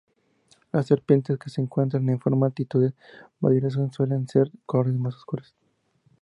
[0.71, 2.95] Las serpientes que se encuentran en altitudes
[3.39, 5.53] mayores suelen tener colores más oscuros.